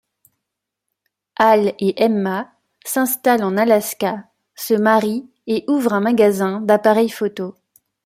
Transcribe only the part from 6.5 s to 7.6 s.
d'appareils photos.